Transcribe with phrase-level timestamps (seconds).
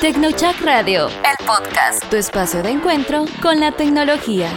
[0.00, 4.48] Tecnochac Radio, el podcast, tu espacio de encuentro con la tecnología.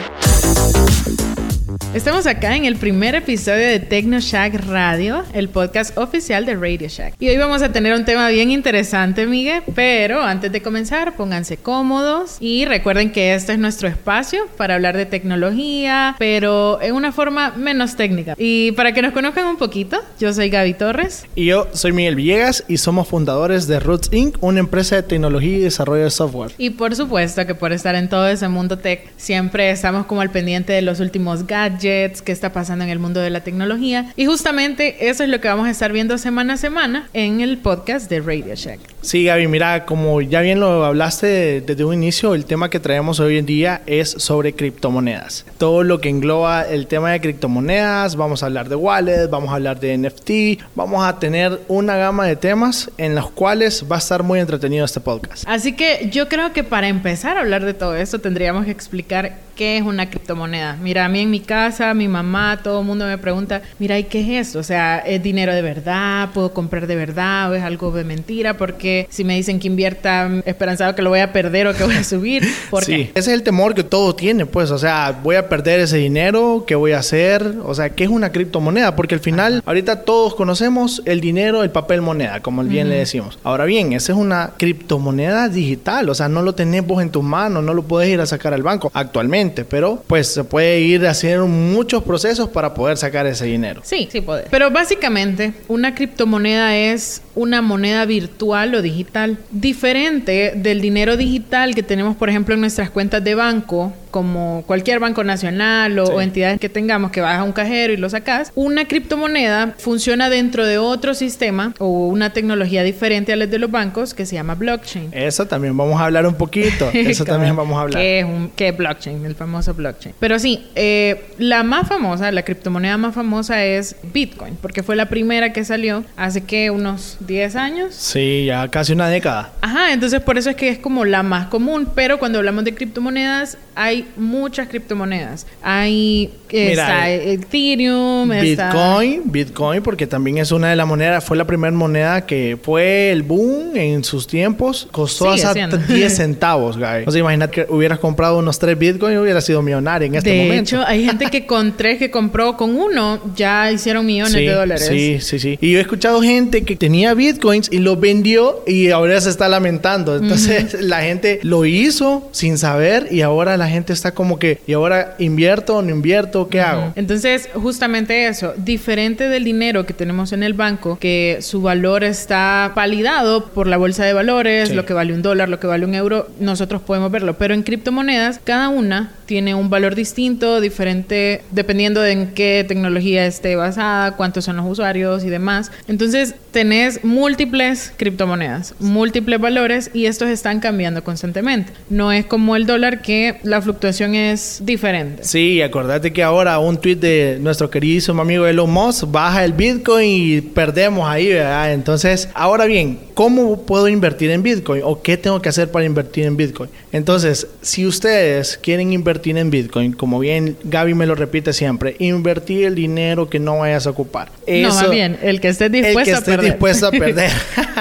[1.94, 6.88] Estamos acá en el primer episodio de Tecno Shack Radio, el podcast oficial de Radio
[6.88, 7.16] Shack.
[7.20, 11.58] Y hoy vamos a tener un tema bien interesante, Miguel, pero antes de comenzar, pónganse
[11.58, 17.12] cómodos y recuerden que este es nuestro espacio para hablar de tecnología, pero en una
[17.12, 18.36] forma menos técnica.
[18.38, 21.26] Y para que nos conozcan un poquito, yo soy Gaby Torres.
[21.36, 25.58] Y yo soy Miguel Villegas y somos fundadores de Roots Inc., una empresa de tecnología
[25.58, 26.54] y desarrollo de software.
[26.58, 30.32] Y por supuesto que por estar en todo ese mundo tech, siempre estamos como al
[30.32, 34.14] pendiente de los últimos gadgets qué está pasando en el mundo de la tecnología.
[34.16, 37.58] Y justamente eso es lo que vamos a estar viendo semana a semana en el
[37.58, 38.80] podcast de Radio Shack.
[39.02, 43.20] Sí, Gaby, mira, como ya bien lo hablaste desde un inicio, el tema que traemos
[43.20, 45.46] hoy en día es sobre criptomonedas.
[45.58, 49.56] Todo lo que engloba el tema de criptomonedas, vamos a hablar de wallet, vamos a
[49.56, 54.00] hablar de NFT, vamos a tener una gama de temas en los cuales va a
[54.00, 55.46] estar muy entretenido este podcast.
[55.48, 59.40] Así que yo creo que para empezar a hablar de todo esto tendríamos que explicar
[59.56, 60.78] qué es una criptomoneda.
[60.82, 61.40] Mira, a mí en mi
[61.72, 64.60] casa, mi mamá, todo el mundo me pregunta, mira, ¿y qué es esto?
[64.60, 66.30] O sea, ¿es dinero de verdad?
[66.34, 67.50] ¿Puedo comprar de verdad?
[67.50, 68.58] ¿O es algo de mentira?
[68.58, 71.96] Porque si me dicen que invierta esperanzado que lo voy a perder o que voy
[71.96, 72.44] a subir.
[72.70, 74.70] ¿Por sí, ese es el temor que todo tiene, pues.
[74.70, 77.56] O sea, voy a perder ese dinero, ¿qué voy a hacer?
[77.64, 78.98] O sea, ¿qué es una criptomoneda?
[78.98, 83.40] Porque al final, ahorita todos conocemos el dinero, el papel moneda, como bien le decimos.
[83.46, 87.24] Ahora bien, esa es una criptomoneda digital, o sea, no lo tenés vos en tus
[87.24, 91.08] manos, no lo puedes ir a sacar al banco actualmente, pero pues se puede ir
[91.08, 93.82] haciendo muchos procesos para poder sacar ese dinero.
[93.84, 94.46] Sí, sí puede.
[94.50, 101.84] Pero básicamente, una criptomoneda es una moneda virtual o digital, diferente del dinero digital que
[101.84, 106.70] tenemos, por ejemplo, en nuestras cuentas de banco, como cualquier banco nacional o, entidades que
[106.70, 108.52] tengamos que vas a un cajero y lo sacas.
[108.56, 113.72] Una criptomoneda funciona dentro de otro sistema o una tecnología diferente a la de los
[113.72, 115.10] bancos que se llama blockchain.
[115.14, 116.90] Eso también vamos a hablar un poquito.
[116.94, 118.02] Eso también vamos a hablar.
[118.02, 119.26] ¿Qué es, un, qué blockchain?
[119.26, 120.16] El famoso blockchain.
[120.20, 125.08] Pero sí, eh, la más famosa, la criptomoneda más famosa es Bitcoin, porque fue la
[125.08, 127.94] primera que salió hace que unos 10 años.
[127.96, 129.54] Sí, ya casi una década.
[129.62, 132.74] Ajá, entonces por eso es que es como la más común, pero cuando hablamos de
[132.74, 135.48] criptomonedas hay muchas criptomonedas.
[135.62, 141.72] Hay está Ethereum, Bitcoin, Bitcoin, porque también es una de las monedas, fue la primera
[141.76, 147.04] moneda que fue el boom en sus tiempos, costó hasta 10 centavos, guy.
[147.06, 150.36] O sea, imagínate que hubieras comprado unos 3 Bitcoin y hubieras sido millonario en este
[150.36, 150.54] momento.
[150.54, 154.52] De hecho, hay gente que con 3 que compró con uno ya hicieron millones de
[154.52, 154.88] dólares.
[154.88, 155.58] Sí, sí, sí.
[155.62, 159.48] Y yo he escuchado gente que tenía Bitcoins y los vendió y ahora se está
[159.50, 160.16] lamentando.
[160.16, 164.74] Entonces, la gente lo hizo sin saber y ahora la gente está como que, ¿y
[164.74, 166.48] ahora invierto o no invierto?
[166.50, 166.94] ¿Qué hago?
[166.96, 172.72] Entonces, justamente eso, diferente del dinero que tenemos en el banco, que su valor está
[172.76, 175.96] validado por la bolsa de valores, lo que vale un dólar, lo que vale un
[175.96, 177.38] euro, nosotros podemos verlo.
[177.38, 183.26] Pero en criptomonedas, cada una tiene un valor distinto, diferente, dependiendo de en qué tecnología
[183.26, 185.72] esté basada, cuántos son los usuarios y demás.
[185.88, 191.72] Entonces, tenés múltiples criptomonedas, múltiples valores y estos están cambiando constantemente.
[191.90, 195.24] No es como el dólar que la fluctuación es diferente.
[195.24, 200.10] Sí, acordate que ahora un tweet de nuestro queridísimo amigo Elon Musk baja el Bitcoin
[200.10, 201.74] y perdemos ahí, ¿verdad?
[201.74, 206.26] Entonces, ahora bien, ¿cómo puedo invertir en Bitcoin o qué tengo que hacer para invertir
[206.26, 206.70] en Bitcoin?
[206.92, 212.66] Entonces, si ustedes quieren invertir en Bitcoin, como bien Gaby me lo repite siempre, invertir
[212.66, 214.30] el dinero que no vayas a ocupar.
[214.46, 216.46] Eso, no, bien, el que esté dispuesto a perder.
[216.46, 217.32] dispuesto a perder.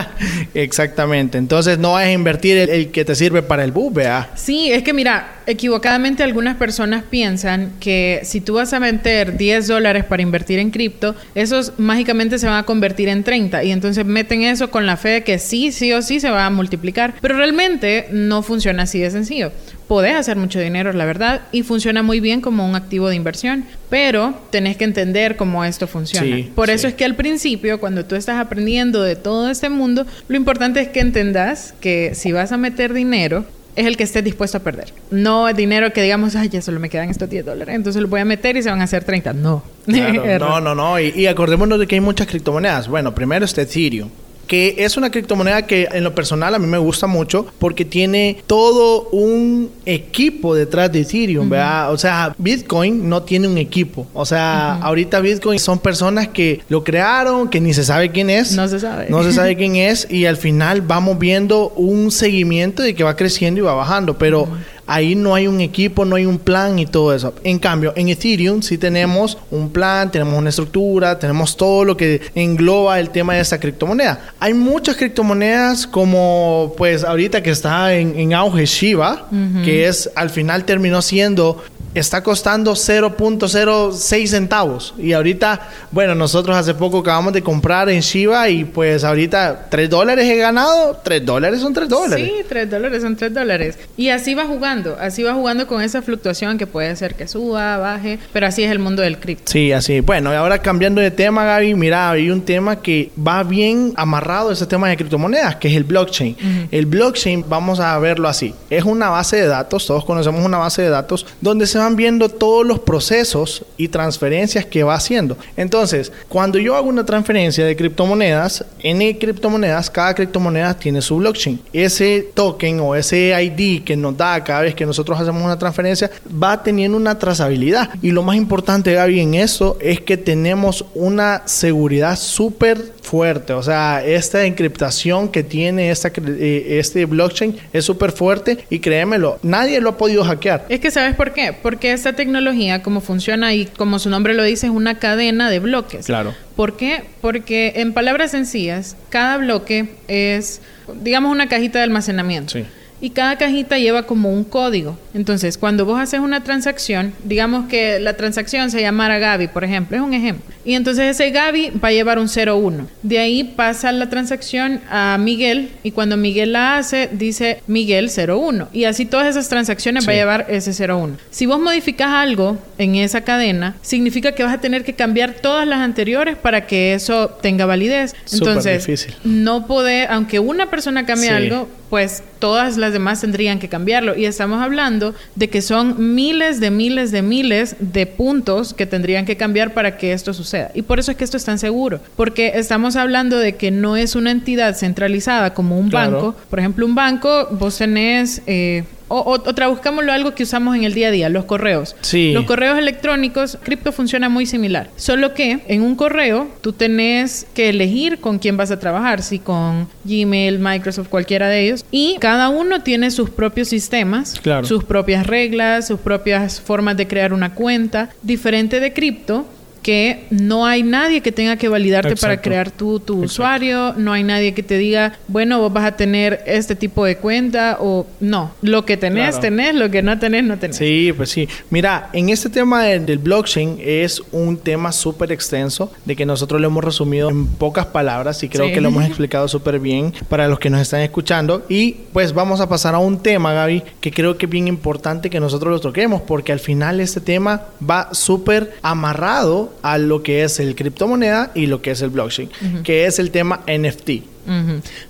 [0.55, 1.39] Exactamente.
[1.39, 4.31] Entonces no vayas a invertir el, que te sirve para el bus, vea.
[4.35, 9.67] Sí, es que mira, equivocadamente algunas personas piensan que si tú vas a meter 10
[9.67, 14.05] dólares para invertir en cripto, esos mágicamente se van a convertir en 30 y entonces
[14.05, 17.15] meten eso con la fe de que sí, sí o sí se va a multiplicar.
[17.21, 19.53] Pero realmente no funciona así de sencillo
[19.91, 23.65] podés hacer mucho dinero, la verdad, y funciona muy bien como un activo de inversión,
[23.89, 26.47] pero tenés que entender cómo esto funciona.
[26.55, 30.37] Por eso es que al principio, cuando tú estás aprendiendo de todo este mundo, lo
[30.37, 33.45] importante es que entendas que si vas a meter dinero,
[33.81, 34.93] es el que estés dispuesto a perder.
[35.11, 38.09] No el dinero que digamos, ay, ya solo me quedan estos 10 dólares, entonces lo
[38.09, 39.33] voy a meter y se van a hacer 30.
[39.33, 39.63] No.
[39.87, 41.01] no, no, no.
[41.01, 42.89] Y, y, acordémonos de que hay muchas criptomonedas.
[42.89, 44.11] Bueno, primero está Ethereum
[44.51, 48.43] que es una criptomoneda que en lo personal a mí me gusta mucho porque tiene
[48.49, 51.93] todo un equipo detrás de Ethereum, ¿verdad?
[51.93, 54.09] O sea, Bitcoin no tiene un equipo.
[54.13, 58.57] O sea, ahorita Bitcoin son personas que lo crearon, que ni se sabe quién es.
[58.57, 59.07] No se sabe.
[59.09, 63.15] No se sabe quién es y al final vamos viendo un seguimiento de que va
[63.15, 64.49] creciendo y va bajando, pero
[64.91, 67.33] ahí no hay un equipo, no hay un plan y todo eso.
[67.45, 72.21] En cambio, en Ethereum sí tenemos un plan, tenemos una estructura, tenemos todo lo que
[72.35, 74.33] engloba el tema de esa criptomoneda.
[74.41, 79.29] Hay muchas criptomonedas como pues ahorita que está en, auge Shiba,
[79.65, 81.63] que es al final terminó siendo
[81.95, 84.95] está costando 0.06 centavos.
[84.99, 89.91] Y ahorita, bueno, nosotros hace poco acabamos de comprar en Shiba y pues ahorita 3
[89.91, 91.01] dólares he ganado.
[91.03, 92.31] 3 dólares son 3 dólares.
[92.33, 93.79] Sí, 3 dólares son 3 dólares.
[93.97, 97.77] Y así va jugando, así va jugando con esa fluctuación que puede ser que suba,
[97.79, 99.51] baje, pero así es el mundo del cripto.
[99.51, 100.01] Sí, así.
[100.01, 104.51] Bueno, y ahora cambiando de tema, Gaby, mira, hay un tema que va bien amarrado
[104.51, 106.69] a ese tema de criptomonedas, que es el blockchain.
[106.71, 110.83] El blockchain, vamos a verlo así, es una base de datos, todos conocemos una base
[110.83, 115.37] de datos, donde se van viendo todos los procesos y transferencias que va haciendo.
[115.57, 121.61] Entonces, cuando yo hago una transferencia de criptomonedas, en criptomonedas, cada criptomoneda tiene su blockchain.
[121.73, 126.11] Ese token o ese ID que nos da cada vez que nosotros hacemos una transferencia
[126.43, 127.91] va teniendo una trazabilidad.
[128.03, 133.53] Y lo más importante, Gaby, en eso es que tenemos una seguridad súper fuerte.
[133.53, 139.39] O sea, esta encriptación que tiene esta, eh, este blockchain es súper fuerte y créemelo,
[139.43, 140.67] nadie lo ha podido hackear.
[140.69, 141.53] Es que sabes por qué?
[141.53, 145.59] Porque esta tecnología, como funciona y como su nombre lo dice, es una cadena de
[145.59, 146.07] bloques.
[146.07, 146.35] Claro.
[146.57, 147.05] ¿Por qué?
[147.21, 150.61] Porque en palabras sencillas, cada bloque es,
[151.03, 152.53] digamos, una cajita de almacenamiento.
[152.53, 152.65] Sí
[153.01, 154.99] y cada cajita lleva como un código.
[155.15, 159.97] Entonces, cuando vos haces una transacción, digamos que la transacción se llamara Gaby, por ejemplo,
[159.97, 160.55] es un ejemplo.
[160.65, 162.87] Y entonces ese Gaby va a llevar un 01.
[163.03, 168.69] De ahí pasa la transacción a Miguel y cuando Miguel la hace, dice Miguel 01.
[168.73, 171.17] Y así todas esas transacciones va a llevar ese 01.
[171.31, 175.67] Si vos modificas algo en esa cadena, significa que vas a tener que cambiar todas
[175.67, 178.15] las anteriores para que eso tenga validez.
[178.33, 179.15] Entonces, difícil.
[179.25, 184.17] no puede, aunque una persona cambie algo, pues todas las demás tendrían que cambiarlo.
[184.17, 189.25] Y estamos hablando de que son miles de miles de miles de puntos que tendrían
[189.25, 190.71] que cambiar para que esto suceda.
[190.75, 193.97] Y por eso es que esto es tan seguro, porque estamos hablando de que no
[193.97, 196.35] es una entidad centralizada como un banco.
[196.49, 198.43] Por ejemplo, un banco, vos tenés...
[198.47, 201.97] Eh, o, otra, buscámoslo algo que usamos en el día a día, los correos.
[202.01, 202.33] Sí.
[202.33, 204.89] Los correos electrónicos, cripto funciona muy similar.
[204.97, 209.41] Solo que en un correo tú tenés que elegir con quién vas a trabajar, si
[209.41, 211.85] con Gmail, Microsoft, cualquiera de ellos.
[211.91, 217.33] Y cada uno tiene sus propios sistemas, sus propias reglas, sus propias formas de crear
[217.33, 218.11] una cuenta.
[218.23, 219.47] Diferente de cripto,
[219.83, 224.23] que no hay nadie que tenga que validarte para crear tu, tu usuario, no hay
[224.23, 228.53] nadie que te diga, bueno, vos vas a tener este tipo de cuenta o no,
[228.63, 230.77] lo que tenés, tenés, lo que no tenés, no tenés.
[230.77, 231.49] Sí, pues sí.
[231.71, 236.67] Mira, en este tema del, blockchain es un tema súper extenso, de que nosotros lo
[236.69, 240.59] hemos resumido en pocas palabras y creo que lo hemos explicado súper bien para los
[240.59, 241.65] que nos están escuchando.
[241.69, 245.31] Y pues vamos a pasar a un tema, Gaby, que creo que es bien importante
[245.31, 250.45] que nosotros lo toquemos, porque al final este tema va súper amarrado a lo que
[250.45, 252.51] es el criptomoneda y lo que es el blockchain,
[252.85, 254.11] que es el tema NFT.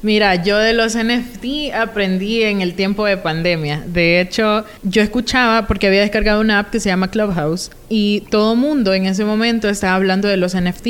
[0.03, 3.83] Mira, yo de los NFT aprendí en el tiempo de pandemia.
[3.87, 8.55] De hecho, yo escuchaba porque había descargado una app que se llama Clubhouse y todo
[8.57, 10.89] mundo en ese momento estaba hablando de los NFT.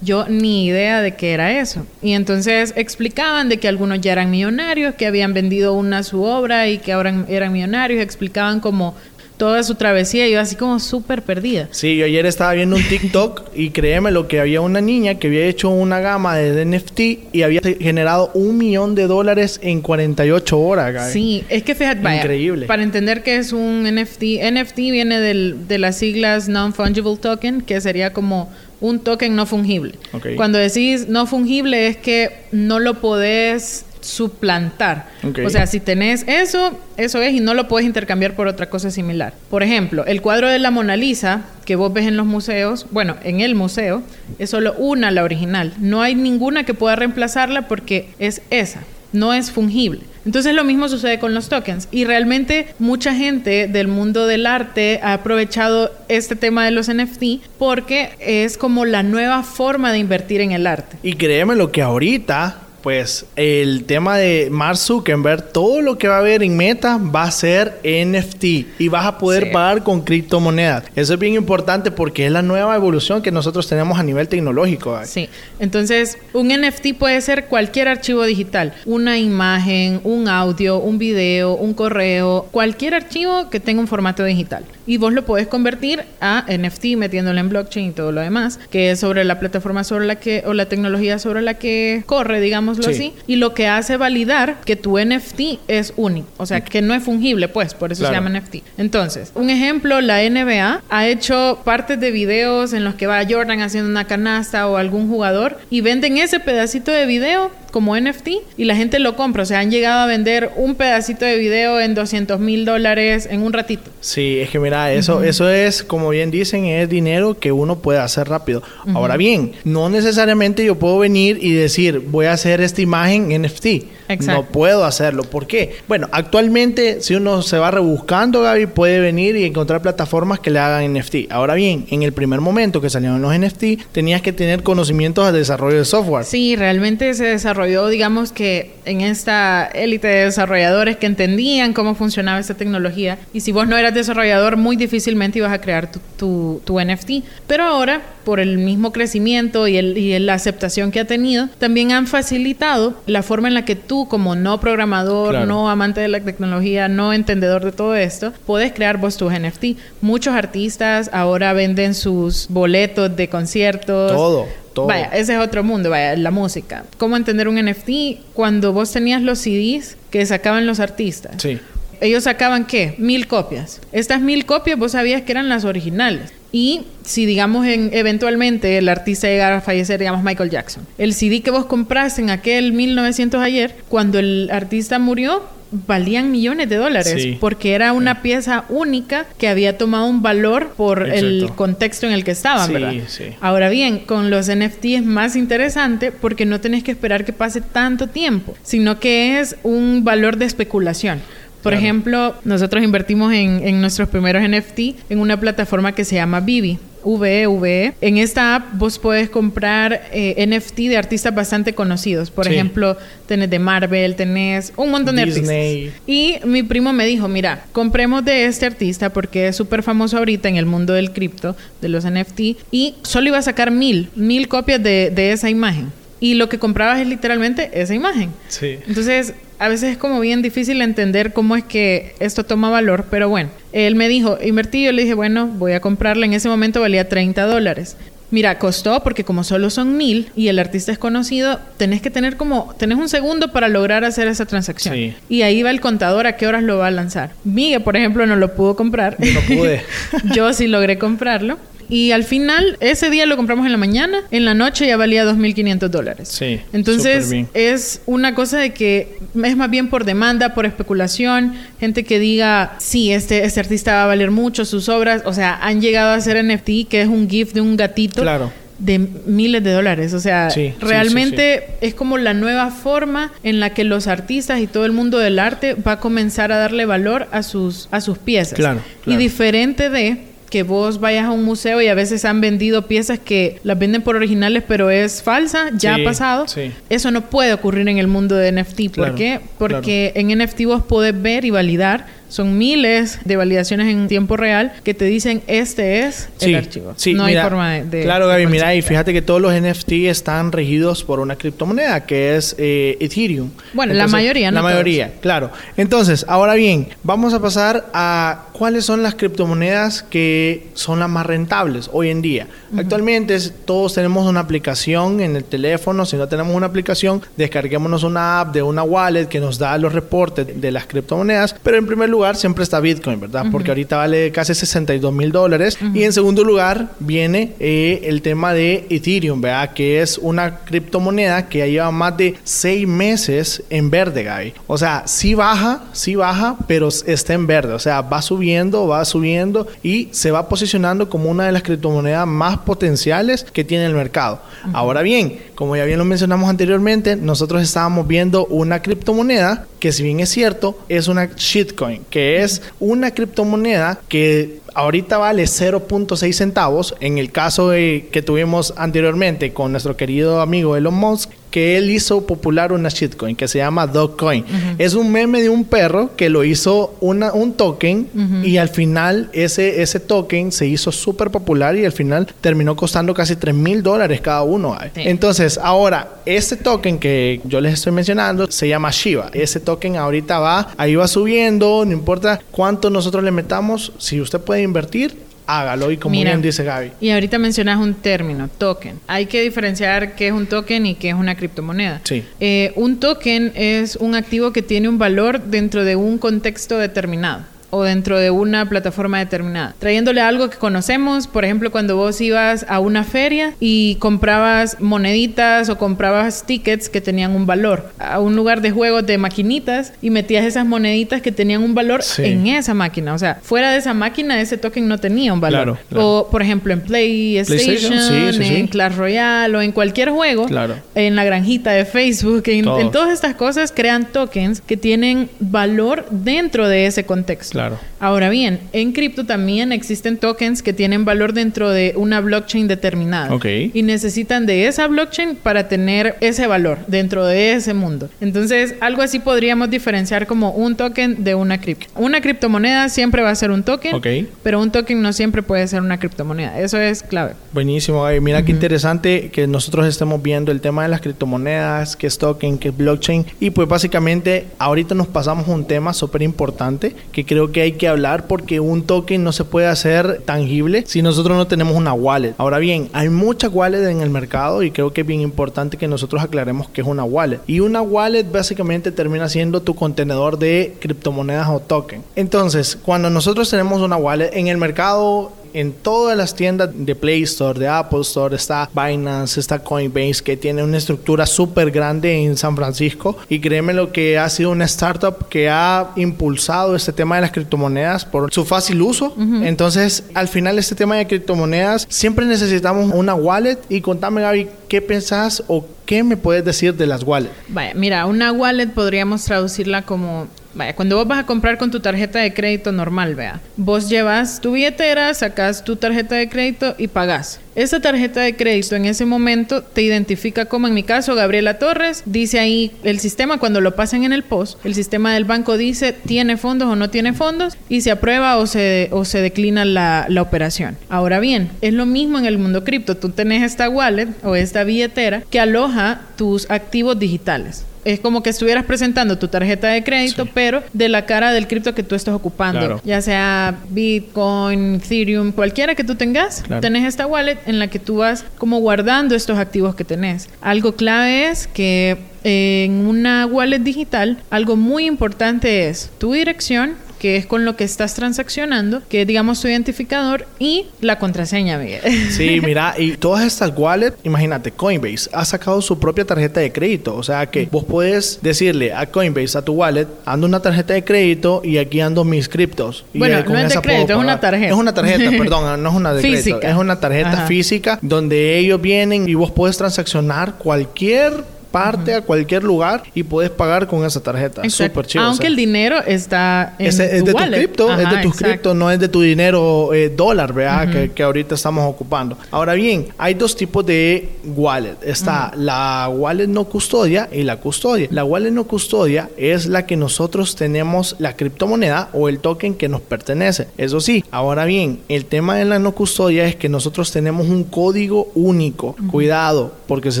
[0.02, 1.86] Yo ni idea de qué era eso.
[2.02, 6.68] Y entonces explicaban de que algunos ya eran millonarios, que habían vendido una su obra
[6.68, 8.02] y que ahora eran millonarios.
[8.02, 8.94] Explicaban como
[9.36, 11.68] toda su travesía yo así como súper perdida.
[11.70, 15.28] Sí, yo ayer estaba viendo un TikTok y créeme lo que había una niña que
[15.28, 17.00] había hecho una gama de NFT
[17.32, 21.12] y había generado un millón de dólares en 48 horas.
[21.12, 22.66] Sí, es que fíjate, vaya, Increíble.
[22.66, 27.80] para entender qué es un NFT, NFT viene del, de las siglas Non-Fungible Token, que
[27.80, 28.50] sería como
[28.80, 29.94] un token no fungible.
[30.36, 35.08] Cuando decís no fungible es que no lo podés suplantar.
[35.44, 38.90] O sea, si tenés eso, eso es y no lo puedes intercambiar por otra cosa
[38.90, 39.34] similar.
[39.50, 43.16] Por ejemplo, el cuadro de la Mona Lisa que vos ves en los museos, bueno,
[43.24, 44.02] en el museo,
[44.38, 45.74] es solo una la original.
[45.78, 48.80] No hay ninguna que pueda reemplazarla porque es esa,
[49.12, 50.00] no es fungible.
[50.24, 54.98] Entonces lo mismo sucede con los tokens y realmente mucha gente del mundo del arte
[55.02, 60.40] ha aprovechado este tema de los NFT porque es como la nueva forma de invertir
[60.40, 60.96] en el arte.
[61.02, 66.14] Y créeme lo que ahorita pues el tema de Mark Zuckerberg, todo lo que va
[66.14, 68.44] a haber en Meta va a ser NFT
[68.78, 70.84] y vas a poder pagar con criptomonedas.
[70.94, 75.00] Eso es bien importante porque es la nueva evolución que nosotros tenemos a nivel tecnológico.
[75.04, 75.28] Sí,
[75.58, 81.74] entonces un NFT puede ser cualquier archivo digital, una imagen, un audio, un video, un
[81.74, 84.64] correo, cualquier archivo que tenga un formato digital.
[84.86, 88.92] Y vos lo podés convertir a NFT metiéndolo en blockchain y todo lo demás, que
[88.92, 92.75] es sobre la plataforma sobre la que, o la tecnología sobre la que corre, digamos,
[92.76, 93.14] digámoslo Sí.
[93.14, 96.94] así, y lo que hace validar que tu NFT es único, o sea, que no
[96.94, 98.14] es fungible, pues, por eso Claro.
[98.14, 98.62] se llama NFT.
[98.78, 103.60] Entonces, un ejemplo, la NBA ha hecho partes de videos en los que va Jordan
[103.60, 108.64] haciendo una canasta o algún jugador y venden ese pedacito de video como NFT y
[108.64, 109.42] la gente lo compra.
[109.42, 113.42] O sea, han llegado a vender un pedacito de video en 200 mil dólares en
[113.42, 113.90] un ratito.
[114.00, 117.98] Sí, es que mira, eso, eso es, como bien dicen, es dinero que uno puede
[117.98, 118.62] hacer rápido.
[118.94, 123.66] Ahora bien, no necesariamente yo puedo venir y decir, voy a hacer esta imagen NFT.
[124.08, 124.42] Exacto.
[124.42, 125.24] No puedo hacerlo.
[125.24, 125.76] ¿Por qué?
[125.88, 130.58] Bueno, actualmente, si uno se va rebuscando, Gaby, puede venir y encontrar plataformas que le
[130.58, 131.30] hagan NFT.
[131.30, 135.38] Ahora bien, en el primer momento que salieron los NFT, tenías que tener conocimientos de
[135.38, 136.24] desarrollo de software.
[136.24, 142.38] Sí, realmente se desarrolló, digamos que en esta élite de desarrolladores que entendían cómo funcionaba
[142.38, 143.18] esta tecnología.
[143.32, 147.24] Y si vos no eras desarrollador, muy difícilmente ibas a crear tu, tu- tu NFT.
[147.46, 151.92] Pero ahora, por el mismo crecimiento y, el, y la aceptación que ha tenido, también
[151.92, 155.46] han facilitado la forma en la que tú, como no programador, Claro.
[155.46, 159.78] no amante de la tecnología, no entendedor de todo esto, puedes crear vos tus NFT.
[160.00, 164.10] Muchos artistas ahora venden sus boletos de conciertos.
[164.10, 164.86] Todo, todo.
[164.88, 166.82] Vaya, ese es otro mundo, vaya, la música.
[166.98, 168.32] ¿Cómo entender un NFT?
[168.34, 171.36] Cuando vos tenías los CDs que sacaban los artistas.
[171.40, 171.60] Sí.
[172.00, 172.94] Ellos sacaban qué?
[172.98, 173.80] Mil copias.
[173.92, 176.32] Estas mil copias vos sabías que eran las originales.
[176.52, 181.42] Y si digamos en, eventualmente el artista llegara a fallecer, digamos Michael Jackson, el CD
[181.42, 187.20] que vos compraste en aquel 1900 ayer, cuando el artista murió, valían millones de dólares
[187.20, 187.36] Sí.
[187.40, 192.22] porque era una pieza única que había tomado un valor por el contexto en el
[192.24, 192.92] que estaban, Sí, ¿verdad?
[193.08, 193.24] sí.
[193.40, 197.60] Ahora bien, con los NFT es más interesante porque no tenés que esperar que pase
[197.60, 201.20] tanto tiempo, sino que es un valor de especulación.
[201.66, 201.84] Por Claro.
[201.84, 204.78] ejemplo, nosotros invertimos en, en nuestros primeros NFT
[205.10, 206.78] en una plataforma que se llama Vivi.
[207.04, 207.92] VE.
[208.00, 212.30] En esta app vos puedes comprar eh, NFT de artistas bastante conocidos.
[212.32, 212.52] Por Sí.
[212.54, 212.96] ejemplo,
[213.26, 215.86] tenés de Marvel, tenés un montón de Disney.
[215.86, 216.02] artistas.
[216.06, 220.48] Y mi primo me dijo, mira, compremos de este artista porque es súper famoso ahorita
[220.48, 222.40] en el mundo del cripto, de los NFT,
[222.72, 225.92] y solo iba a sacar mil, mil copias de, de esa imagen.
[226.18, 228.30] Y lo que comprabas es literalmente esa imagen.
[228.48, 228.78] Sí.
[228.88, 233.28] Entonces, a veces es como bien difícil entender cómo es que esto toma valor, pero
[233.28, 236.80] bueno, él me dijo, invertí, yo le dije, bueno, voy a comprarla, en ese momento
[236.80, 237.96] valía 30 dólares.
[238.30, 242.36] Mira, costó porque como solo son mil y el artista es conocido, tenés que tener
[242.36, 244.94] como, tenés un segundo para lograr hacer esa transacción.
[244.94, 245.14] Sí.
[245.28, 247.30] Y ahí va el contador a qué horas lo va a lanzar.
[247.44, 249.16] Miguel, por ejemplo, no lo pudo comprar.
[249.20, 249.82] No pude.
[250.34, 251.58] Yo sí logré comprarlo.
[251.88, 255.24] Y al final, ese día lo compramos en la mañana, en la noche ya valía
[255.24, 256.28] 2.500 dólares.
[256.28, 257.48] Sí, Entonces, bien.
[257.54, 262.76] es una cosa de que es más bien por demanda, por especulación, gente que diga,
[262.78, 266.14] sí, este, este artista va a valer mucho, sus obras, o sea, han llegado a
[266.14, 268.22] hacer NFT, que es un GIF de un gatito.
[268.22, 268.52] Claro.
[268.78, 270.12] De miles de dólares.
[270.12, 274.60] O sea, Sí, sí, realmente es como la nueva forma en la que los artistas
[274.60, 278.02] y todo el mundo del arte va a comenzar a darle valor a sus, a
[278.02, 278.52] sus piezas.
[278.58, 280.18] Claro, Y diferente de
[280.50, 284.02] que vos vayas a un museo y a veces han vendido piezas que las venden
[284.02, 286.48] por originales pero es falsa, ya Sí, ha pasado.
[286.48, 286.72] sí.
[286.88, 288.76] Eso no puede ocurrir en el mundo de NFT.
[288.86, 289.40] ¿Por Claro, qué?
[289.58, 292.06] Porque en NFT vos podés ver y validar.
[292.28, 296.92] Son miles de validaciones en tiempo real que te dicen este es el Sí, archivo.
[296.96, 297.84] sí, no mira, hay forma de...
[297.84, 302.04] de- claro, Gaby, mira, y fíjate que todos los NFT están regidos por una criptomoneda
[302.06, 303.50] que es eh, Ethereum.
[303.74, 304.72] Bueno, la mayoría, no La todos.
[304.72, 305.50] mayoría, claro.
[305.76, 311.26] Entonces, ahora bien, vamos a pasar a cuáles son las criptomonedas que son las más
[311.26, 312.46] rentables hoy en día.
[312.76, 316.04] Actualmente es- todos tenemos una aplicación en el teléfono.
[316.06, 319.92] Si no tenemos una aplicación, descarguémonos una app de una wallet que nos da los
[319.92, 321.54] reportes de las criptomonedas.
[321.62, 323.46] Pero en primer lugar siempre está Bitcoin, ¿verdad?
[323.50, 325.78] Porque ahorita vale casi 62 mil dólares.
[325.94, 329.72] Y en segundo lugar viene eh, el tema de Ethereum, ¿verdad?
[329.72, 334.54] Que es una criptomoneda que ya lleva más de seis meses en verde, Gaby.
[334.66, 337.72] O sea, sí baja, sí baja, pero está en verde.
[337.72, 342.26] O sea, va subiendo, va subiendo y se va posicionando como una de las criptomonedas
[342.26, 344.40] más potenciales que tiene el mercado.
[344.72, 350.02] Ahora bien, como ya bien lo mencionamos anteriormente, nosotros estábamos viendo una criptomoneda que si
[350.02, 356.94] bien es cierto, es una shitcoin, que es una criptomoneda que ahorita vale 0.6 centavos.
[357.00, 362.26] En el caso que tuvimos anteriormente con nuestro querido amigo Elon Musk, que él hizo
[362.26, 364.44] popular una shitcoin que se llama Dogecoin.
[364.76, 368.10] Es un meme de un perro que lo hizo una, un token
[368.44, 373.14] y al final ese, ese token se hizo súper popular y al final terminó costando
[373.14, 374.76] casi 3 mil dólares cada uno.
[374.94, 375.00] Sí.
[375.06, 379.30] Entonces, ahora, este token que yo les estoy mencionando se llama Shiba.
[379.32, 384.42] Ese token ahorita va, ahí va subiendo, no importa cuánto nosotros le metamos, si usted
[384.42, 385.90] puede invertir, hágalo.
[385.90, 386.92] Y como Mira, bien dice Gaby.
[387.00, 389.00] Y ahorita mencionas un término, token.
[389.06, 392.00] Hay que diferenciar qué es un token y qué es una criptomoneda.
[392.04, 392.24] Sí.
[392.40, 397.55] Eh, un token es un activo que tiene un valor dentro de un contexto determinado
[397.76, 399.74] o dentro de una plataforma determinada.
[399.78, 405.68] Trayéndole algo que conocemos, por ejemplo, cuando vos ibas a una feria y comprabas moneditas
[405.68, 410.10] o comprabas tickets que tenían un valor, a un lugar de juegos de maquinitas y
[410.10, 412.24] metías esas moneditas que tenían un valor Sí.
[412.24, 413.14] en esa máquina.
[413.14, 415.64] O sea, fuera de esa máquina ese token no tenía un valor.
[415.64, 416.08] Claro, claro.
[416.08, 418.66] O, por ejemplo, en PlayStation, PlayStation, sí, sí, en.
[418.66, 420.74] Clash Royale o en cualquier juego, Claro.
[420.94, 426.06] en la granjita de Facebook, en, en todas estas cosas crean tokens que tienen valor
[426.10, 427.58] dentro de ese contexto.
[427.68, 427.78] Claro.
[428.00, 433.34] Ahora bien, en cripto también existen tokens que tienen valor dentro de una blockchain determinada.
[433.34, 433.46] Ok.
[433.72, 438.08] Y necesitan de esa blockchain para tener ese valor dentro de ese mundo.
[438.20, 441.86] Entonces, algo así podríamos diferenciar como un token de una cripto.
[441.96, 444.06] Una criptomoneda siempre va a ser un token, Ok.
[444.42, 446.58] pero un token no siempre puede ser una criptomoneda.
[446.60, 447.32] Eso es clave.
[447.52, 448.20] Buenísimo, Gaby.
[448.20, 452.58] Mira qué interesante que nosotros estemos viendo el tema de las criptomonedas, qué es token,
[452.58, 453.26] qué es blockchain.
[453.40, 457.72] Y pues básicamente ahorita nos pasamos a un tema súper importante que creo que hay
[457.72, 461.92] que hablar porque un token no se puede hacer tangible si nosotros no tenemos una
[461.92, 462.34] wallet.
[462.38, 465.88] Ahora bien, hay muchas wallets en el mercado y creo que es bien importante que
[465.88, 467.40] nosotros aclaremos qué es una wallet.
[467.46, 472.02] Y una wallet básicamente termina siendo tu contenedor de criptomonedas o token.
[472.14, 477.22] Entonces, cuando nosotros tenemos una wallet en el mercado en todas las tiendas de Play
[477.22, 482.36] Store, de Apple Store, está Binance, está Coinbase, que tiene una estructura súper grande en
[482.36, 483.16] San Francisco.
[483.30, 487.30] Y créeme lo que ha sido una startup que ha impulsado este tema de las
[487.30, 489.14] criptomonedas por su fácil uso.
[489.16, 493.58] Entonces, al final, este tema de criptomonedas, siempre necesitamos una wallet.
[493.70, 497.34] Y contame, Gaby, ¿qué pensás o qué me puedes decir de las wallets?
[497.48, 501.80] Vaya, mira, una wallet podríamos traducirla como, vaya, cuando vos vas a comprar con tu
[501.80, 506.88] tarjeta de crédito normal, vea, vos llevas tu billetera, sacas tu tarjeta de crédito y
[506.88, 507.40] pagas.
[507.54, 512.02] Esa tarjeta de crédito en ese momento te identifica como en mi caso Gabriela Torres,
[512.04, 515.94] dice ahí el sistema cuando lo pasan en el post, el sistema del banco dice
[515.94, 520.04] tiene fondos o no tiene fondos y se aprueba o se, o se declina la,
[520.10, 520.76] la operación.
[520.90, 524.64] Ahora bien, es lo mismo en el mundo cripto, tú tenés esta wallet o esta
[524.64, 527.64] billetera que aloja tus activos digitales.
[527.86, 530.30] Es como que estuvieras presentando tu tarjeta de crédito, Sí.
[530.34, 532.58] pero de la cara del cripto que tú estás ocupando.
[532.58, 532.80] Claro.
[532.84, 536.60] Ya sea Bitcoin, Ethereum, cualquiera que tú tengas, Claro.
[536.60, 540.28] tenés esta wallet en la que tú vas como guardando estos activos que tenés.
[540.40, 546.74] Algo clave es que eh, en una wallet digital, algo muy importante es tu dirección
[546.98, 551.58] que es con lo que estás transaccionando, que es, digamos, tu identificador y la contraseña,
[551.58, 551.80] Miguel.
[552.10, 556.96] Sí, mira, y todas estas wallets, imagínate, Coinbase ha sacado su propia tarjeta de crédito.
[556.96, 560.84] O sea que vos puedes decirle a Coinbase, a tu wallet, ando una tarjeta de
[560.84, 562.84] crédito y aquí ando mis criptos.
[562.92, 564.48] Y Bueno, con no es de esa puedo crédito, es una tarjeta.
[564.48, 566.42] Es una tarjeta, perdón, no es una de crédito.
[566.42, 567.26] Es una tarjeta Ajá.
[567.26, 573.30] física donde ellos vienen y vos puedes transaccionar cualquier parte a cualquier lugar y puedes
[573.30, 574.48] pagar con esa tarjeta.
[574.48, 575.04] Súper chido.
[575.04, 575.30] o Aunque sea.
[575.30, 578.78] el dinero está en es tu de tu cripto, es de tus cripto, no es
[578.78, 580.70] de tu dinero eh, dólar, ¿verdad?
[580.70, 582.16] que, que ahorita estamos ocupando.
[582.30, 584.76] Ahora bien, hay dos tipos de wallet.
[584.82, 587.88] Está la wallet no custodia y la custodia.
[587.90, 592.68] La wallet no custodia es la que nosotros tenemos la criptomoneda o el token que
[592.68, 593.48] nos pertenece.
[593.56, 597.44] Eso sí, ahora bien, el tema de la no custodia es que nosotros tenemos un
[597.44, 598.76] código único.
[598.90, 600.00] Cuidado, porque si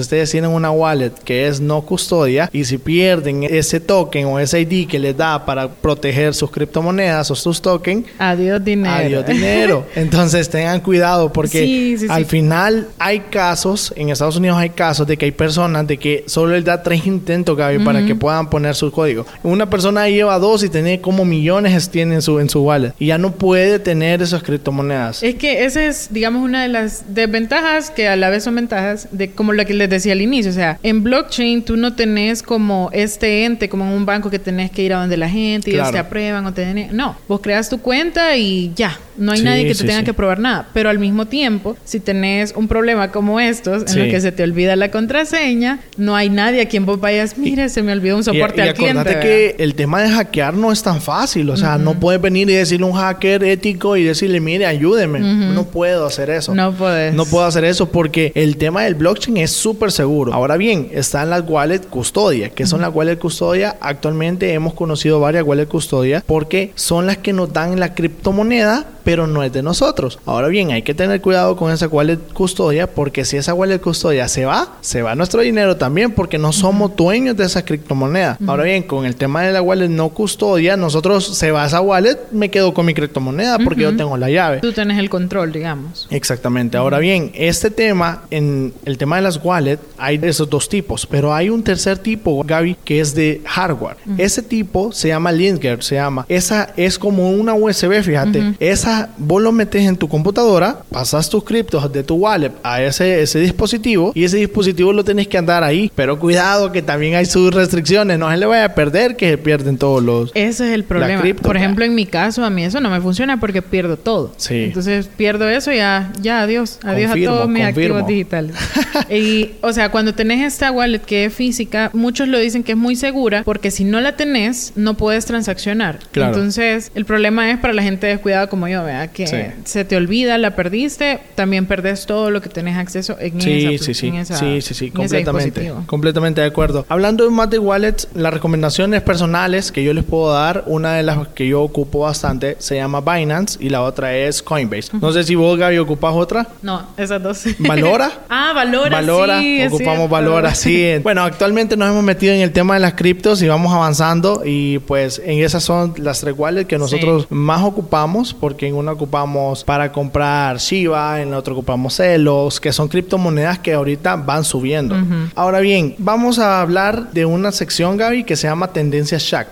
[0.00, 4.60] ustedes tienen una wallet que es no custodia y si pierden ese token o ese
[4.60, 8.94] ID que les da para proteger sus criptomonedas o sus tokens, Adiós dinero.
[8.94, 9.86] Adiós dinero.
[9.94, 12.30] Entonces tengan cuidado porque Sí, sí, al sí.
[12.30, 16.52] final hay casos, en Estados Unidos hay casos de que hay personas de que solo
[16.52, 19.26] les da tres intentos, Gaby, para que puedan poner su código.
[19.42, 23.06] Una persona lleva dos y tiene como millones tiene en su, en su wallet y
[23.06, 25.22] ya no puede tener esas criptomonedas.
[25.22, 29.08] Es que esa es, digamos, una de las desventajas que a la vez son ventajas
[29.12, 30.50] de como lo que les decía al inicio.
[30.50, 34.38] O sea, en blockchain tú no tenés como este ente, como en un banco que
[34.38, 35.92] tenés que ir a donde la gente y ellos Claro.
[35.92, 36.88] te aprueban o te den...
[36.96, 38.98] No, vos creas tu cuenta y ya.
[39.16, 40.04] No hay Sí, nadie que te sí, tenga sí.
[40.04, 40.68] que probar nada.
[40.74, 44.42] Pero al mismo tiempo, si tenés un problema como estos, en el que se te
[44.42, 48.20] olvida la contraseña, no hay nadie a quien vos vayas, mire, se me olvidó un
[48.20, 49.18] Y, soporte y al cliente.
[49.20, 51.48] que el tema de hackear no es tan fácil.
[51.50, 55.20] O sea, no puedes venir y decirle a un hacker ético y decirle, mire, ayúdeme.
[55.20, 56.54] No puedo hacer eso.
[56.54, 57.14] No podés.
[57.14, 60.34] No puedo hacer eso porque el tema del blockchain es súper seguro.
[60.34, 62.50] Ahora bien, están las wallet custodia.
[62.50, 63.78] ¿Qué son las wallet custodia?
[63.80, 69.28] Actualmente hemos conocido varias wallet custodia porque son las que nos dan la criptomoneda pero
[69.28, 70.18] no es de nosotros.
[70.26, 74.26] Ahora bien, hay que tener cuidado con esa wallet custodia porque si esa wallet custodia
[74.26, 78.36] se va, se va nuestro dinero también porque no somos dueños de esa criptomoneda.
[78.48, 82.18] Ahora bien, con el tema de la wallet no custodia, nosotros se va esa wallet,
[82.32, 84.58] me quedo con mi criptomoneda porque yo tengo la llave.
[84.58, 86.08] Tú tienes el control, digamos.
[86.10, 86.76] Exactamente.
[86.76, 91.05] Ahora bien, este tema, en el tema de las wallets, hay de esos dos tipos,
[91.10, 93.96] pero hay un tercer tipo, Gaby, que es de hardware.
[94.18, 96.26] Ese tipo se llama Linker, se llama.
[96.28, 98.54] Esa es como una USB, fíjate.
[98.60, 103.22] Esa vos lo metes en tu computadora, pasas tus criptos de tu wallet a ese,
[103.22, 105.90] ese dispositivo y ese dispositivo lo tenés que andar ahí.
[105.94, 109.38] Pero cuidado que también hay sus restricciones, no se le vaya a perder que se
[109.38, 110.30] pierden todos los...
[110.34, 111.22] Ese es el problema.
[111.42, 114.32] Por ejemplo, en mi caso, a mí eso no me funciona porque pierdo todo.
[114.36, 114.64] Sí.
[114.64, 116.78] Entonces pierdo eso y ya, ya, adiós.
[116.82, 118.54] Adiós a todos mis activos digitales.
[119.10, 122.78] y, o sea, cuando tenés esta wallet que es física, muchos lo dicen que es
[122.78, 125.98] muy segura porque si no la tenés, no puedes transaccionar.
[126.12, 126.34] Claro.
[126.34, 130.38] Entonces, el problema es para la gente descuidada como yo, vea, que se te olvida,
[130.38, 134.08] la perdiste, también perdés todo lo que tenés acceso en sí, esa sí, sí.
[134.08, 135.72] En esa, sí, sí, sí, completamente.
[135.86, 136.86] Completamente de acuerdo.
[136.88, 141.02] Hablando de más de wallets, las recomendaciones personales que yo les puedo dar, una de
[141.02, 144.90] las que yo ocupo bastante se llama Binance y la otra es Coinbase.
[145.00, 146.46] No sé si vos, Gaby, ocupas otra.
[146.62, 147.44] No, esas dos.
[147.58, 148.10] ¿Valora?
[148.28, 148.90] ah, Valora.
[148.90, 150.85] Valora, sí, ocupamos Valora, sí.
[151.02, 154.78] Bueno, actualmente nos hemos metido en el tema de las criptos y vamos avanzando y
[154.80, 159.64] pues en esas son las tres wallets que nosotros más ocupamos porque en una ocupamos
[159.64, 164.96] para comprar Shiba, en la otra ocupamos Celos, que son criptomonedas que ahorita van subiendo.
[165.34, 169.48] Ahora bien, vamos a hablar de una sección, Gaby, que se llama Tendencias Shack.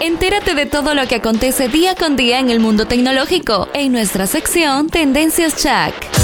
[0.00, 4.26] Entérate de todo lo que acontece día con día en el mundo tecnológico en nuestra
[4.26, 6.21] sección Tendencias Shack.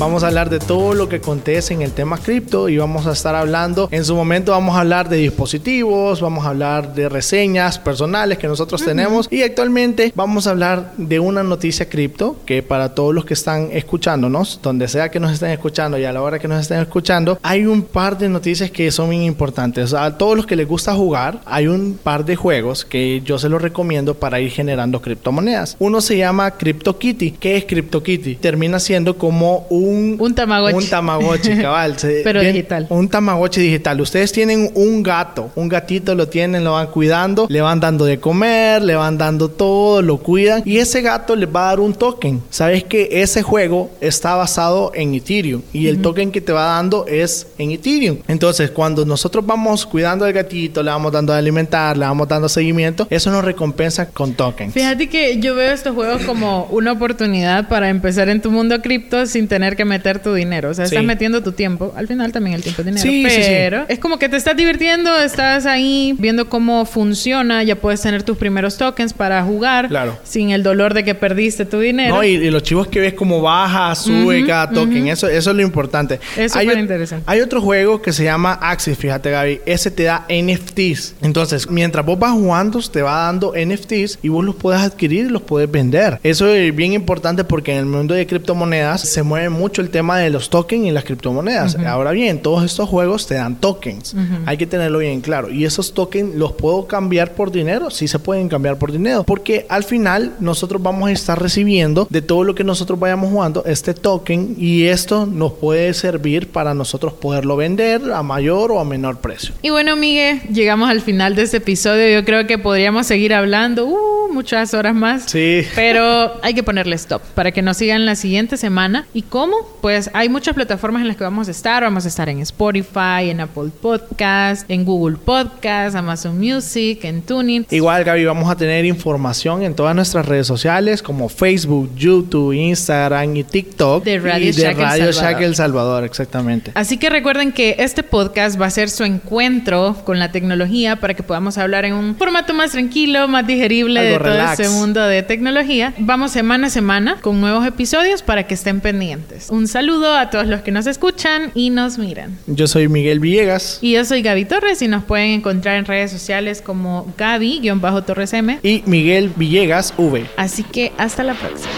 [0.00, 3.12] Vamos a hablar de todo lo que acontece en el tema cripto y vamos a
[3.12, 7.78] estar hablando, en su momento vamos a hablar de dispositivos, vamos a hablar de reseñas
[7.78, 12.94] personales que nosotros tenemos y actualmente vamos a hablar de una noticia cripto que para
[12.94, 16.38] todos los que están escuchándonos, donde sea que nos estén escuchando y a la hora
[16.38, 19.92] que nos estén escuchando, hay un par de noticias que son bien importantes.
[19.92, 23.50] A todos los que les gusta jugar, hay un par de juegos que yo se
[23.50, 25.76] los recomiendo para ir generando criptomonedas.
[25.78, 27.32] Uno se llama CryptoKitty.
[27.32, 28.36] ¿Qué es CryptoKitty?
[28.36, 30.76] Termina siendo como un un, Tamagotchi.
[30.76, 31.96] Un Tamagotchi, cabal.
[32.24, 32.86] Pero digital.
[32.88, 34.00] Un Tamagotchi digital.
[34.00, 38.18] Ustedes tienen un gato, un gatito lo tienen, lo van cuidando, le van dando de
[38.18, 41.94] comer, le van dando todo, lo cuidan y ese gato les va a dar un
[41.94, 42.42] token.
[42.50, 47.06] Sabes que ese juego está basado en Ethereum y el token que te va dando
[47.06, 48.18] es en Ethereum.
[48.28, 52.48] Entonces, cuando nosotros vamos cuidando al gatito, le vamos dando de alimentar, le vamos dando
[52.48, 54.72] seguimiento, eso nos recompensa con tokens.
[54.74, 59.26] Fíjate que yo veo estos juegos como una oportunidad para empezar en tu mundo cripto
[59.26, 60.70] sin tener que meter tu dinero.
[60.70, 61.92] O sea, estás metiendo tu tiempo.
[61.96, 63.02] Al final también el tiempo es dinero.
[63.02, 68.00] Sí, pero es como que te estás divirtiendo, estás ahí viendo cómo funciona, ya puedes
[68.00, 69.88] tener tus primeros tokens para jugar.
[69.88, 70.18] Claro.
[70.24, 72.16] Sin el dolor de que perdiste tu dinero.
[72.16, 75.08] No, y, los chivos que ves como baja, sube cada token.
[75.08, 76.20] eso, eso es lo importante.
[76.36, 77.24] Es súper interesante.
[77.26, 79.60] Hay otro juego que se llama Axis, fíjate Gaby.
[79.66, 81.14] Ese te da NFTs.
[81.22, 85.28] Entonces, mientras vos vas jugando, te va dando NFTs y vos los puedes adquirir y
[85.28, 86.18] los puedes vender.
[86.22, 90.18] Eso es bien importante porque en el mundo de criptomonedas se mueve mucho el tema
[90.18, 91.76] de los tokens y las criptomonedas.
[91.76, 94.14] Ahora bien, todos estos juegos te dan tokens.
[94.46, 95.50] Hay que tenerlo bien claro.
[95.50, 97.90] Y esos tokens los puedo cambiar por dinero.
[97.90, 99.24] Sí se pueden cambiar por dinero.
[99.24, 103.64] Porque al final nosotros vamos a estar recibiendo de todo lo que nosotros vayamos jugando
[103.66, 108.84] este token y esto nos puede servir para nosotros poderlo vender a mayor o a
[108.84, 109.54] menor precio.
[109.62, 112.08] Y bueno, Miguel, llegamos al final de este episodio.
[112.18, 115.24] Yo creo que podríamos seguir hablando uh, muchas horas más.
[115.26, 115.62] Sí.
[115.74, 119.06] Pero hay que ponerle stop para que nos sigan la siguiente semana.
[119.14, 119.56] ¿Y cómo?
[119.80, 121.82] Pues hay muchas plataformas en las que vamos a estar.
[121.82, 127.66] Vamos a estar en Spotify, en Apple Podcast, en Google Podcast, Amazon Music, en Tuning.
[127.70, 133.36] Igual, Gaby, vamos a tener información en todas nuestras redes sociales como Facebook, YouTube, Instagram
[133.36, 134.04] y TikTok.
[134.04, 136.72] De Radio, de Radio Shack El Salvador, exactamente.
[136.74, 141.14] Así que recuerden que este podcast va a ser su encuentro con la tecnología para
[141.14, 145.22] que podamos hablar en un formato más tranquilo, más digerible de todo este mundo de
[145.22, 145.94] tecnología.
[145.98, 149.39] Vamos semana a semana con nuevos episodios para que estén pendientes.
[149.48, 152.36] Un saludo a todos los que nos escuchan y nos miran.
[152.46, 153.78] Yo soy Miguel Villegas.
[153.80, 158.58] Y yo soy Gaby Torres y nos pueden encontrar en redes sociales como Gaby-Torres M.
[158.62, 160.26] Y Miguel Villegas V.
[160.36, 161.70] Así que hasta la próxima.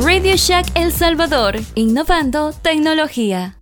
[0.00, 3.58] Radio Shack El Salvador, innovando tecnología.